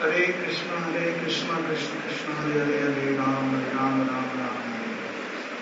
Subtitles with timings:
[0.00, 4.56] Krishna, Hare Krishna, Krishna Krishna, Hare Hare, Hare Ram, Hare Ram, Ram Ram.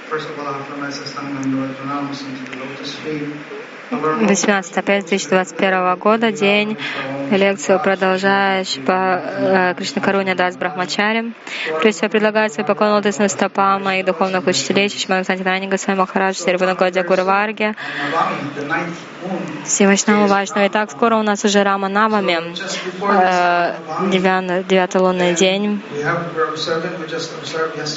[0.06, 3.34] First of all, I offer my Sastangan Pranams into the lotus feet.
[3.90, 6.76] 18 апреля 2021 года, день,
[7.30, 11.32] лекцию продолжаешь по э, Кришна Каруня Дас Брахмачари.
[11.80, 17.02] Прежде всего, предлагаю свои поклоны лотосным стопам моих духовных учителей, Чичмана Сантинани Госвами Махарадж, Серебанагодя
[17.02, 17.74] Гурварги,
[19.64, 20.66] все Вайшнавы Вайшнавы.
[20.68, 22.54] Итак, скоро у нас уже Рама Навами,
[23.00, 23.74] э,
[24.68, 25.80] девятый лунный день.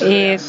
[0.02, 0.40] И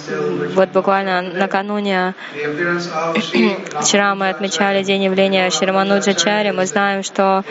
[0.54, 2.14] вот буквально накануне,
[3.80, 7.44] вчера мы отмечали день явления проявление Шримануджачари, мы знаем, что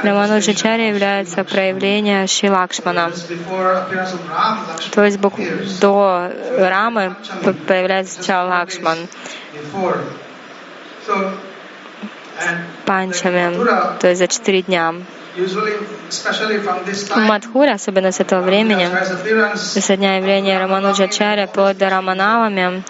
[0.00, 3.12] Шримануджачари является проявлением Шилакшмана.
[4.92, 5.18] То есть
[5.80, 7.14] до Рамы
[7.66, 8.98] появляется Чалакшман.
[12.84, 14.94] Панчами, то есть за четыре дня.
[17.10, 18.88] В Мадхуре, особенно с этого времени,
[19.54, 22.82] со дня явления Рамануджачаря до Раманавами,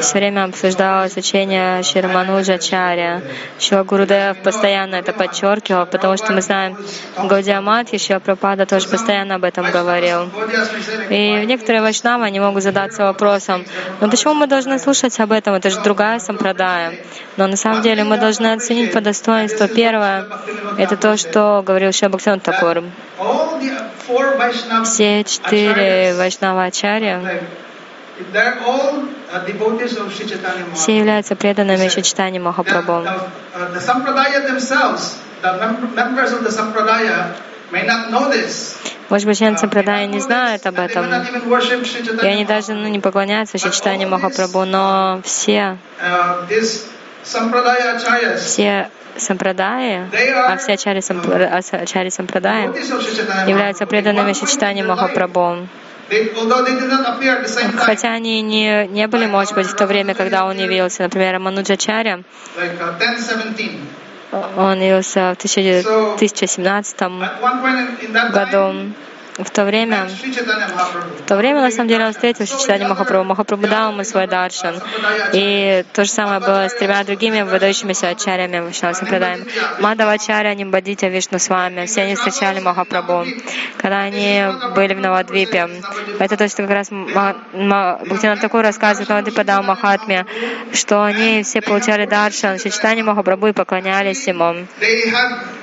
[0.00, 3.22] все время обсуждалось учение Ширамануджачаря.
[3.60, 6.76] Шила Гурудев постоянно это подчеркивал, потому что мы знаем,
[7.16, 10.28] Гаудиамат, еще Пропада тоже постоянно об этом говорил.
[11.10, 13.64] И некоторые вайшнавы, они могут задаться вопросом,
[14.00, 15.54] ну почему мы должны слушать об этом?
[15.54, 16.94] Это же другая сампрадая.
[17.36, 19.68] Но на самом деле мы должны оценить по достоинству.
[19.68, 20.26] Первое—
[20.78, 22.84] это то, что говорил Шабхактан Такур.
[24.84, 27.42] Все четыре Вайшнавачарья
[30.74, 33.04] все являются преданными Шичтани Махапрабху.
[39.08, 44.04] Может быть, члены Сампрадая не знают об этом, и они даже ну, не поклоняются Шичтани
[44.06, 45.78] Махапрабху, но все
[48.38, 50.08] все сампрадаи,
[50.48, 51.00] а все ачари,
[51.82, 52.66] ачари сампрадаи
[53.48, 55.66] являются преданными сочетания Махапрабху.
[57.78, 61.02] Хотя они не, не были, может быть, в то время, когда он явился.
[61.02, 62.22] Например, Мануджачаря,
[64.56, 67.00] он явился в 1017
[68.32, 68.74] году
[69.38, 73.28] в то время, в то время, на самом деле, он встретил Читание Махапрабху.
[73.28, 74.80] Махапрабху дал ему свой даршан.
[75.34, 79.44] И то же самое было с тремя другими выдающимися ачарями Вишнава Сампрадаем.
[79.78, 81.84] Мадава Ачаря, Нимбадитя, Вишну с вами.
[81.84, 83.26] Все они встречали Махапрабху.
[83.76, 84.42] Когда они
[84.74, 85.68] были в Навадвипе.
[86.18, 90.24] Это то, что как раз Бхактинат такой рассказывает Навадвипада Махатме,
[90.72, 94.66] что они все получали даршан, Читание Махапрабху и поклонялись ему.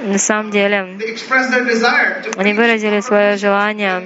[0.01, 0.99] На самом деле,
[2.37, 4.03] они выразили свое желание желание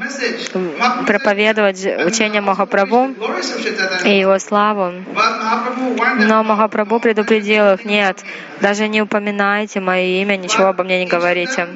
[1.06, 3.14] проповедовать учение Махапрабху
[4.06, 4.94] и его славу.
[6.20, 8.24] Но Махапрабху предупредил их, нет,
[8.62, 11.68] даже не упоминайте мое имя, ничего обо мне не говорите.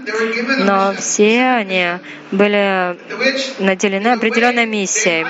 [0.59, 1.85] Но все они
[2.31, 2.97] были
[3.59, 5.25] наделены определенной миссией.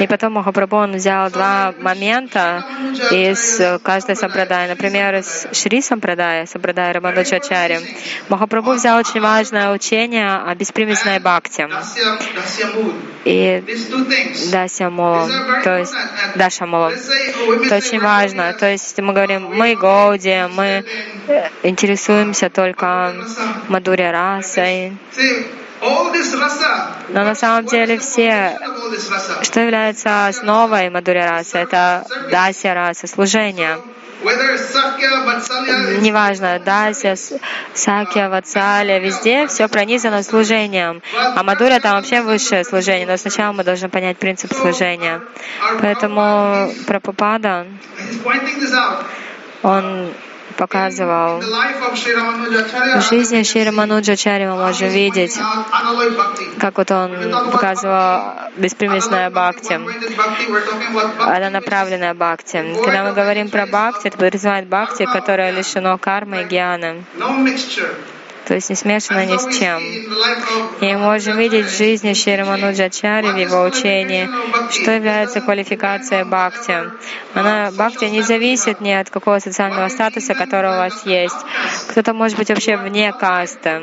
[0.00, 2.64] И потом Махапрабху он взял два момента
[3.10, 4.68] из каждой сампрадая.
[4.68, 7.80] Например, из Шри Сампрадая, Сампрадая Рамануджачари.
[8.28, 11.68] Махапрабху взял очень важное учение о беспримесной бхакти.
[13.24, 13.62] И
[14.50, 15.28] Дасямолу,
[15.62, 15.94] то есть
[16.34, 16.90] Дашамолу.
[16.90, 18.52] Это очень важно.
[18.52, 20.84] То есть мы говорим, мы Гоуди, мы
[21.62, 23.14] интересуемся только
[23.68, 24.92] Мадуря расой.
[27.08, 28.58] Но на самом деле все,
[29.42, 33.78] что является основой Мадуря раса, это дася раса, служение.
[36.00, 37.16] Неважно, Дася,
[37.74, 41.02] Сакья, Вацаля, везде все пронизано служением.
[41.16, 45.20] А Мадура там вообще высшее служение, но сначала мы должны понять принцип служения.
[45.80, 47.66] Поэтому Прабхупада,
[49.62, 50.12] он
[50.52, 51.40] показывал.
[51.40, 55.38] В жизни Шри Рамануджачари мы можем видеть,
[56.58, 57.10] как вот он
[57.52, 59.80] показывал беспримесная бхакти,
[61.18, 62.74] она направленная бхакти.
[62.84, 67.04] Когда мы говорим про бхакти, это подразумевает бхакти, которое лишено кармы и гьяны
[68.46, 69.80] то есть не смешано ни с чем.
[70.80, 74.28] И можем видеть в жизни Ширамануджачари, в его учении,
[74.70, 76.76] что является квалификацией бхакти.
[77.34, 81.36] Она, бхакти не зависит ни от какого социального статуса, который у вас есть.
[81.90, 83.82] Кто-то может быть вообще вне касты.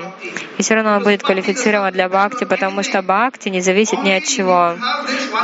[0.58, 4.26] И все равно он будет квалифицирован для бхакти, потому что бхакти не зависит ни от
[4.26, 4.76] чего.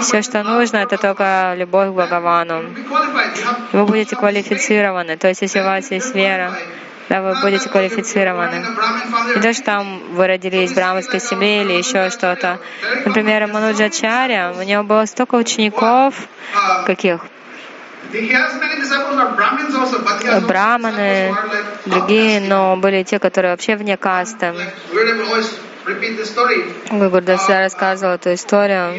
[0.02, 2.66] Все, что нужно, это только любовь к Бхагавану.
[3.72, 5.18] Вы будете квалифицированы.
[5.18, 6.54] То есть, если у вас есть вера,
[7.10, 8.66] да, вы будете квалифицированы.
[9.36, 12.60] Не то, что там вы родились в браманской семье или еще что-то.
[13.06, 16.16] Например, Мануджачаря, у него было столько учеников,
[16.86, 17.22] каких?
[20.42, 21.36] браманы,
[21.86, 24.54] другие, но были те, которые вообще вне касты.
[26.92, 28.94] Гурдев всегда рассказывал эту историю.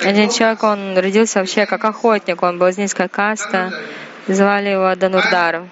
[0.00, 3.72] Один человек, он родился вообще как охотник, он был из низкой касты,
[4.28, 5.62] звали его Данурдар.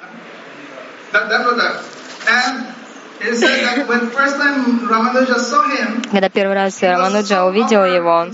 [6.11, 8.29] Когда первый раз Рамануджа увидел его,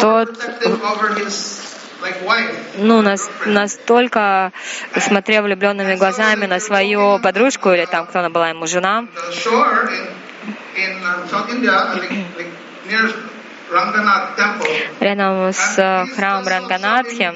[0.00, 0.38] тот
[2.78, 4.52] ну, нас, настолько
[4.98, 9.06] смотрел влюбленными глазами на свою подружку, или там, кто она была ему жена,
[15.00, 17.32] рядом с храмом Ранганатхи,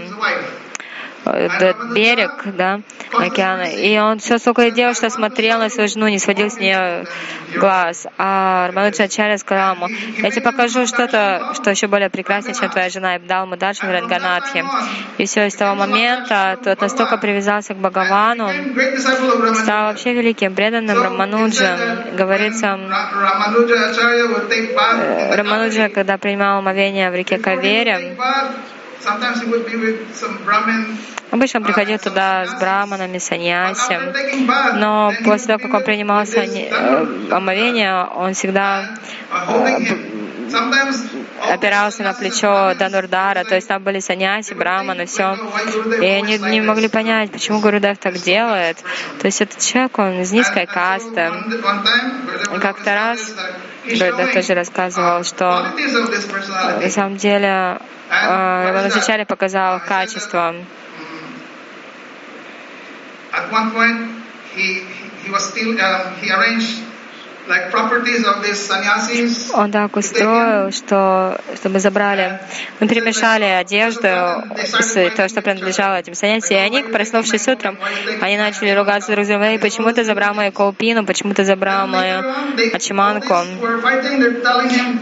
[1.25, 2.81] этот берег, да,
[3.12, 3.65] океана.
[3.65, 7.06] И он все столько делал, что смотрел на свою жену, не сводил с нее
[7.55, 8.06] глаз.
[8.19, 9.88] А Рамануджа Ачарья сказал ему,
[10.19, 13.91] я тебе покажу что-то, что еще более прекраснее, чем твоя жена, и дал ему Даршан
[13.91, 14.65] Ранганатхи.
[15.19, 18.50] И все, с того момента тот настолько привязался к Бхагавану,
[19.55, 22.05] стал вообще великим, преданным Рамануджа.
[22.17, 22.79] Говорится,
[25.37, 28.17] Рамануджа, когда принимал омовение в реке Кавере,
[31.31, 33.99] Обычно он приходил туда с браманами, саньяси,
[34.79, 36.69] но после того, как он принимал сани...
[36.71, 38.97] Э, омовение, он всегда
[39.49, 40.18] э,
[41.50, 45.37] опирался на плечо Данурдара, то есть там были саньяси, браманы, все.
[46.00, 48.79] И они не могли понять, почему Гурудев так делает.
[49.21, 51.31] То есть этот человек, он из низкой касты.
[52.55, 53.35] И как-то раз
[53.85, 55.67] Гурудев тоже рассказывал, что
[56.81, 57.79] на самом деле
[58.11, 60.55] Рамануджачарья показал качество.
[63.31, 64.25] At one point,
[64.56, 64.83] he,
[65.23, 66.83] he was still, um, he arranged
[69.55, 72.41] Он так устроил, что чтобы забрали,
[72.81, 74.09] мы перемешали одежду
[75.17, 77.79] то, что принадлежало этим саньяси, и они, проснувшись утром,
[78.21, 81.87] они начали ругаться друг с другом, «Эй, почему ты забрал мою колпину, почему ты забрал
[81.87, 82.23] мою
[82.73, 83.35] ачиманку?»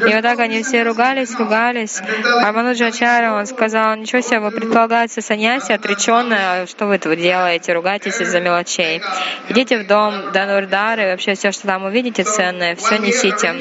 [0.06, 2.00] И вот так они все ругались, ругались.
[2.42, 8.20] Армануджа Ачаря, он сказал, «Ничего себе, вы предполагаете саньяси, отреченное, что вы тут делаете, ругаетесь
[8.20, 9.02] из-за мелочей.
[9.48, 13.54] Идите в дом Данурдары, вообще все, что там увидите, ценное, все несите.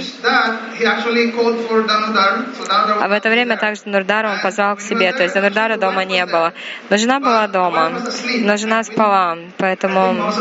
[3.01, 6.25] А в это время также Нурдара он позвал к себе, то есть Нурдара дома не
[6.25, 6.53] было.
[6.89, 7.91] Но жена была дома,
[8.39, 10.31] но жена спала, поэтому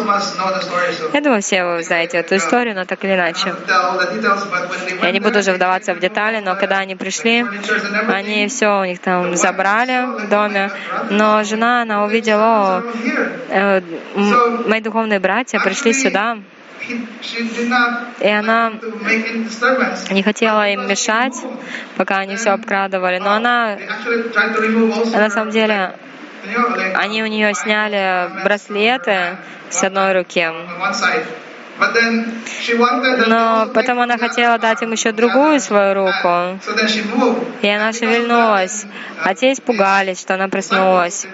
[1.12, 3.54] я думаю, все вы знаете эту историю, но так или иначе.
[5.02, 7.44] Я не буду уже вдаваться в детали, но когда они пришли,
[8.08, 10.70] они все у них там забрали в доме,
[11.10, 12.82] но жена, она увидела,
[13.50, 13.81] о,
[14.66, 16.38] мои духовные братья пришли сюда,
[18.20, 18.72] и она
[20.10, 21.34] не хотела им мешать,
[21.96, 23.19] пока они все обкрадывали.
[23.19, 23.78] Но она,
[25.12, 25.94] на самом деле,
[26.94, 29.36] они у нее сняли браслеты
[29.70, 30.48] с одной руки.
[33.26, 36.58] Но потом она хотела дать им еще другую свою руку.
[37.62, 38.86] И она шевельнулась.
[39.22, 41.26] А те испугались, что она проснулась.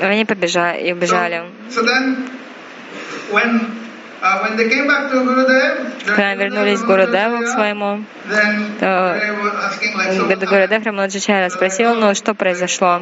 [0.00, 1.44] Они побежали и убежали.
[3.30, 3.76] when
[4.20, 8.04] uh, when they came back to Gurudev, Когда вернулись к Гурудеву, к своему,
[8.80, 9.20] то
[10.48, 13.00] Гурудев Раманаджачаря спросил, ну что произошло?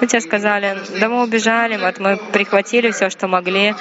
[0.00, 3.74] Мы тебе сказали, да мы убежали, вот мы прихватили все, что могли.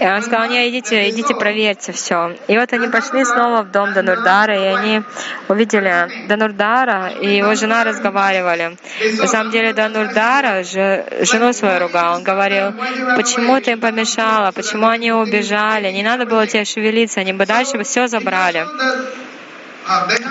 [0.00, 2.36] И он сказал, не, идите, идите, проверьте все.
[2.46, 5.02] И вот они пошли снова в дом Данурдара, и они
[5.48, 8.76] увидели Данурдара, и его жена разговаривали.
[9.18, 12.16] На самом деле Данурдара же, жену свою ругал.
[12.16, 12.72] Он говорил,
[13.16, 17.77] почему ты им помешала, почему они убежали, не надо было тебе шевелиться, они бы дальше
[17.84, 18.66] все забрали.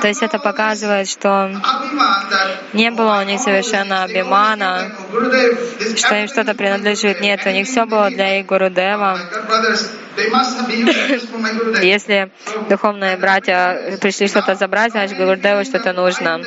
[0.01, 1.51] То есть это показывает, что
[2.73, 4.91] не было у них совершенно абимана,
[5.95, 7.21] что им что-то принадлежит.
[7.21, 9.19] Нет, у них все было для их Гурудева.
[11.81, 12.31] Если
[12.69, 16.39] духовные братья пришли что-то забрать, значит Гурудеву что-то нужно.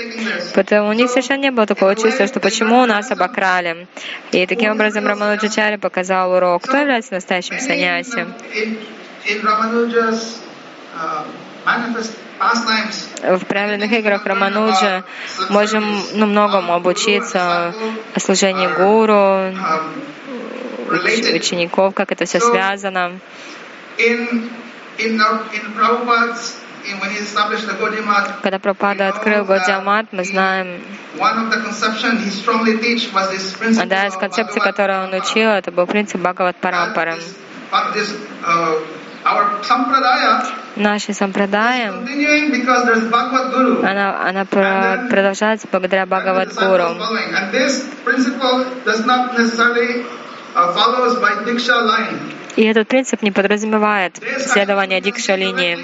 [0.54, 3.88] Поэтому у них совершенно не было такого чувства, что почему нас обокрали.
[4.30, 8.26] И таким образом Рамануджачари показал урок, кто является настоящим саньяси.
[13.22, 15.04] В правильных играх Рамануджа
[15.50, 17.74] можем ну, многому обучиться.
[18.14, 19.54] О служении гуру,
[21.34, 23.20] учеников, как это все связано.
[28.42, 30.82] Когда Прабхупада открыл Гаудиамат, мы знаем,
[33.78, 37.16] одна из концепций, которую он учил, это был принцип Бхагават Парампары.
[40.76, 41.92] Наши сампрадая,
[43.82, 46.96] она, она продолжается благодаря Бхагават Гуру.
[52.56, 55.78] И этот принцип не подразумевает следование дикша линии.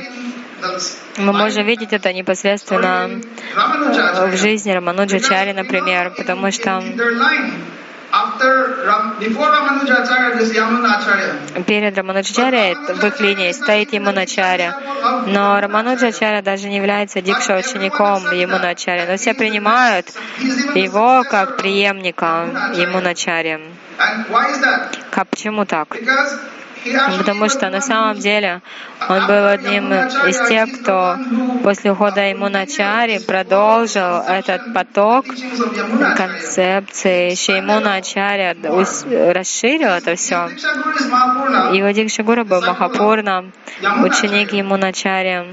[1.19, 3.21] Мы можем видеть это непосредственно
[3.55, 6.83] в жизни Рамануджачари, например, потому что
[11.67, 14.77] Перед Рамануджачаря в их линии стоит Ямуначаря.
[15.27, 19.07] Но Рамануджачаря даже не является дикша учеником Ямуначаря.
[19.07, 20.07] Но все принимают
[20.75, 23.61] его как преемника Ямуначаря.
[25.11, 25.97] Как, почему так?
[27.19, 28.61] Потому что на самом деле
[29.09, 31.17] он был одним из тех, кто
[31.63, 32.67] после ухода ему на
[33.19, 35.27] продолжил этот поток
[36.17, 37.31] концепции.
[37.31, 38.01] Еще ему на
[39.35, 40.49] расширил это все.
[41.73, 43.47] Его Дикшагура был Махапурна,
[44.03, 45.47] ученик ему на.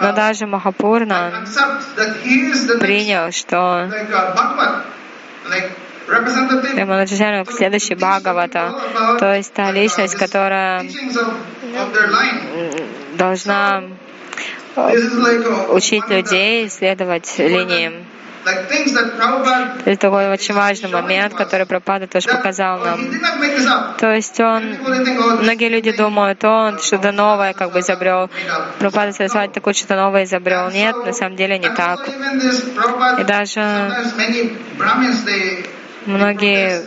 [0.00, 1.44] Но даже Махапурна
[2.80, 3.88] принял, что
[6.06, 8.74] Раманаджачарья следующий Бхагавата,
[9.18, 10.84] то есть та личность, которая
[13.16, 13.84] должна
[15.70, 17.94] учить людей следовать линиям.
[18.44, 23.00] Это такой очень важный момент, который Пропада тоже показал нам.
[23.98, 24.76] То есть он,
[25.40, 28.28] многие люди думают, он что-то новое как бы изобрел.
[28.78, 30.70] Пропада Сарасвати такое что-то новое изобрел.
[30.70, 32.06] Нет, на самом деле не так.
[33.18, 33.62] И даже
[36.06, 36.82] Многие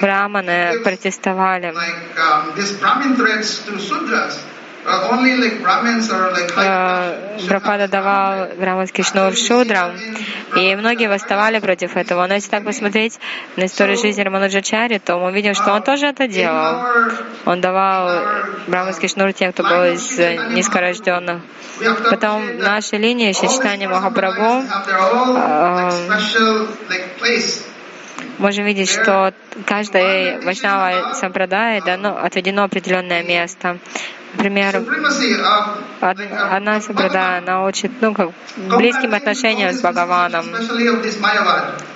[0.00, 1.74] браманы протестовали.
[7.46, 9.92] Брапада давал браманский шнур шудрам,
[10.56, 12.26] и многие восставали против этого.
[12.26, 13.18] Но если так посмотреть
[13.56, 16.84] на историю жизни Рамануджачари, то мы видим, что он тоже это делал.
[17.44, 18.22] Он давал
[18.66, 20.18] браманский шнур тем, кто был из
[20.54, 21.42] низкорожденных.
[22.10, 24.64] Потом в нашей линии Читания Махапрабху
[28.38, 29.32] можем видеть, что
[29.66, 33.78] каждой Вайшнава Сампрадае дано, отведено определенное место.
[34.34, 34.82] Например,
[36.00, 40.46] одна Сампрадая, она учит ну, как, близким отношениям с Бхагаваном,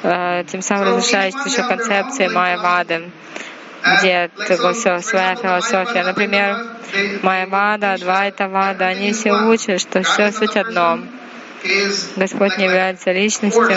[0.03, 3.11] э, тем самым разрушаясь еще концепции Майявады
[3.83, 6.05] где все, своя философия.
[6.05, 6.57] Например,
[7.23, 11.01] Майявада, Адвайта Вада, они все учат, что все суть одно.
[12.17, 13.77] Господь не является личностью.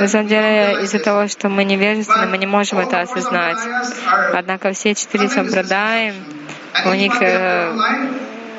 [0.00, 3.58] На самом деле, из-за того, что мы невежественны, мы не можем это осознать.
[4.32, 6.14] Однако все четыре сампрадаи,
[6.86, 7.70] у них э,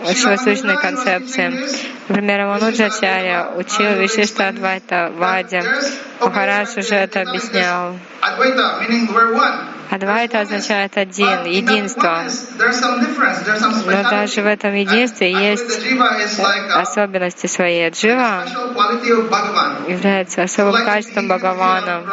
[0.07, 1.51] очень восточные концепции.
[2.07, 5.63] Например, Амануджачарья учил Вишишта Адвайта Ваде.
[6.21, 7.95] Махарадж уже это объяснял.
[9.89, 12.23] Адвайта означает один, единство.
[13.85, 15.79] Но даже в этом единстве есть
[16.73, 17.89] особенности свои.
[17.89, 18.45] Джива
[19.87, 22.03] является особым качеством Бхагавана.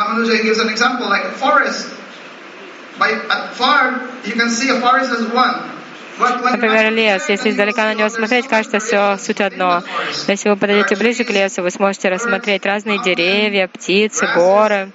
[6.19, 7.29] Например, лес.
[7.29, 9.83] Если издалека на него смотреть, кажется, все суть одно.
[10.27, 14.91] Но если вы подойдете ближе к лесу, вы сможете рассмотреть разные деревья, птицы, горы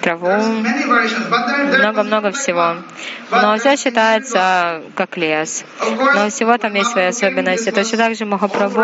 [0.00, 0.28] траву,
[1.78, 2.76] много-много всего.
[3.30, 5.64] Но все считается как лес.
[6.14, 7.70] Но всего там есть свои особенности.
[7.70, 8.80] Точно так же Махапрабху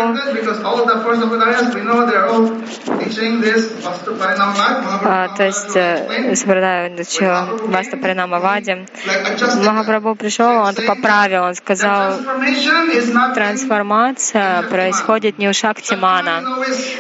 [5.06, 6.97] а, то есть, э, соблюдаю
[7.66, 8.87] Васта Паринама Вади.
[9.64, 12.19] Махапрабху пришел, он это поправил, он сказал,
[13.35, 16.43] трансформация происходит не у Шактимана.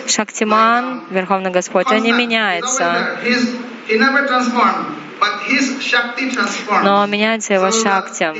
[0.06, 3.16] Шактиман, Верховный Господь, он не меняется.
[6.82, 8.32] Но меняется его шакти.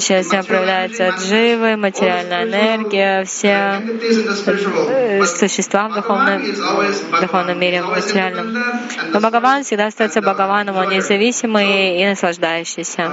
[0.00, 3.82] Через него проявляется дживы, материальная энергия, все
[5.26, 8.52] существа в духовном, в духовном мире, в материальном.
[9.12, 13.10] Но Бхагаван всегда остается Бхагаваном, он независимый и наслаждающийся.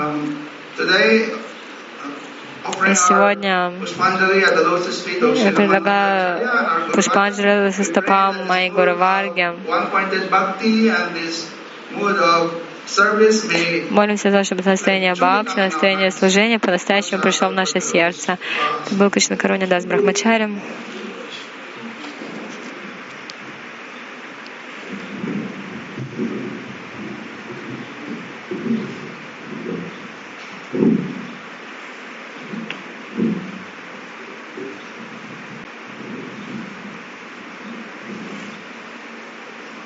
[2.95, 3.73] Сегодня
[5.35, 9.53] я предлагаю Пушпанджали со стопам моей горы Варги.
[13.89, 18.37] Молимся за то, чтобы состояние бхакти, состояние служения по-настоящему пришло в наше сердце.
[18.85, 20.59] Это был Кришна Каруня Дас Брахмачарем.